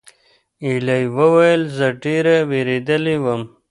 [0.65, 3.41] ایلي وویل: "زه ډېره وېرېدلې وم."